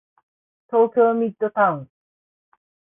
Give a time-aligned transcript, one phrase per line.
[0.71, 1.89] 東京ミッドタウン